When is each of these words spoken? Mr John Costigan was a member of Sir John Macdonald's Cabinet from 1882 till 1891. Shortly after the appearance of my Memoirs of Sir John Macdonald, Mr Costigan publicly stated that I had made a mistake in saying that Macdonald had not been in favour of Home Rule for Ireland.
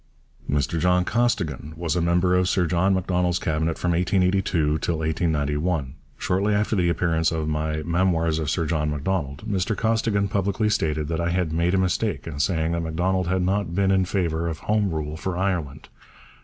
Mr 0.49 0.79
John 0.79 1.05
Costigan 1.05 1.75
was 1.77 1.95
a 1.95 2.01
member 2.01 2.33
of 2.35 2.49
Sir 2.49 2.65
John 2.65 2.95
Macdonald's 2.95 3.37
Cabinet 3.37 3.77
from 3.77 3.91
1882 3.91 4.79
till 4.79 4.97
1891. 4.97 5.93
Shortly 6.17 6.55
after 6.55 6.75
the 6.75 6.89
appearance 6.89 7.31
of 7.31 7.47
my 7.47 7.83
Memoirs 7.83 8.39
of 8.39 8.49
Sir 8.49 8.65
John 8.65 8.89
Macdonald, 8.89 9.43
Mr 9.47 9.77
Costigan 9.77 10.27
publicly 10.27 10.71
stated 10.71 11.07
that 11.09 11.21
I 11.21 11.29
had 11.29 11.53
made 11.53 11.75
a 11.75 11.77
mistake 11.77 12.25
in 12.25 12.39
saying 12.39 12.71
that 12.71 12.81
Macdonald 12.81 13.27
had 13.27 13.43
not 13.43 13.75
been 13.75 13.91
in 13.91 14.05
favour 14.05 14.47
of 14.47 14.57
Home 14.61 14.89
Rule 14.89 15.17
for 15.17 15.37
Ireland. 15.37 15.87